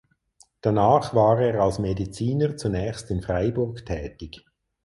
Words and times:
Danach 0.61 1.13
war 1.13 1.39
er 1.39 1.61
als 1.61 1.77
Mediziner 1.77 2.57
zunächst 2.57 3.11
in 3.11 3.21
Freiburg 3.21 3.85
tätig. 3.85 4.43